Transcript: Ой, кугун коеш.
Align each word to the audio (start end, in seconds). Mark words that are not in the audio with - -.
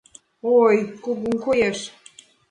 Ой, 0.61 0.75
кугун 1.03 1.35
коеш. 1.45 1.79